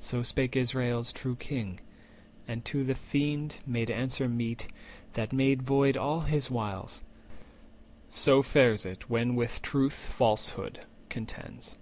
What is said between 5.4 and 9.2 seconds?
void all his wiles. So fares it